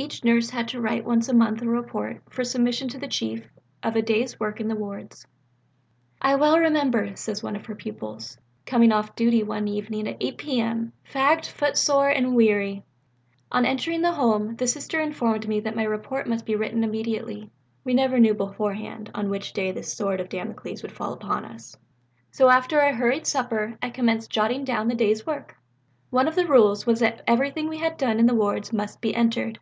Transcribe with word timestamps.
Each 0.00 0.22
nurse 0.22 0.50
had 0.50 0.68
to 0.68 0.80
write 0.80 1.04
once 1.04 1.28
a 1.28 1.34
month 1.34 1.60
a 1.60 1.68
report, 1.68 2.22
for 2.30 2.44
submission 2.44 2.86
to 2.90 2.98
the 3.00 3.08
Chief, 3.08 3.48
of 3.82 3.96
a 3.96 4.00
day's 4.00 4.38
work 4.38 4.60
in 4.60 4.68
the 4.68 4.76
wards. 4.76 5.26
"I 6.22 6.36
well 6.36 6.56
remember," 6.60 7.16
says 7.16 7.42
one 7.42 7.56
of 7.56 7.66
her 7.66 7.74
pupils, 7.74 8.38
"coming 8.64 8.92
off 8.92 9.16
duty 9.16 9.42
one 9.42 9.66
evening 9.66 10.06
at 10.06 10.16
8 10.20 10.38
P.M. 10.38 10.92
fagged, 11.04 11.46
footsore, 11.46 12.10
and 12.10 12.36
weary. 12.36 12.84
On 13.50 13.66
entering 13.66 14.02
the 14.02 14.12
Home, 14.12 14.54
the 14.54 14.68
Sister 14.68 15.00
informed 15.00 15.48
me 15.48 15.58
that 15.58 15.74
my 15.74 15.82
report 15.82 16.28
must 16.28 16.46
be 16.46 16.54
written 16.54 16.84
immediately 16.84 17.50
(we 17.82 17.92
never 17.92 18.20
knew 18.20 18.34
beforehand 18.34 19.10
on 19.16 19.30
which 19.30 19.52
day 19.52 19.72
this 19.72 19.92
sword 19.92 20.20
of 20.20 20.28
Damocles 20.28 20.80
would 20.84 20.92
fall 20.92 21.12
upon 21.12 21.44
us). 21.44 21.76
So 22.30 22.50
after 22.50 22.78
a 22.78 22.94
hurried 22.94 23.26
supper, 23.26 23.76
I 23.82 23.90
commenced 23.90 24.30
jotting 24.30 24.62
down 24.62 24.86
the 24.86 24.94
day's 24.94 25.26
work. 25.26 25.56
One 26.10 26.28
of 26.28 26.36
the 26.36 26.46
rules 26.46 26.86
was 26.86 27.00
that 27.00 27.24
everything 27.26 27.68
we 27.68 27.78
had 27.78 27.96
done 27.96 28.20
in 28.20 28.26
the 28.26 28.34
wards 28.36 28.72
must 28.72 29.00
be 29.00 29.12
entered. 29.12 29.58